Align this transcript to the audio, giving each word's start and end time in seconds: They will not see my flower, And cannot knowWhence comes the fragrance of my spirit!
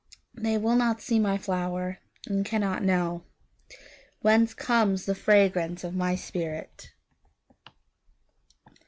They 0.33 0.57
will 0.57 0.75
not 0.75 0.99
see 0.99 1.19
my 1.19 1.37
flower, 1.37 1.99
And 2.25 2.43
cannot 2.43 2.81
knowWhence 4.25 4.55
comes 4.57 5.05
the 5.05 5.13
fragrance 5.13 5.83
of 5.83 5.93
my 5.93 6.15
spirit! 6.15 6.89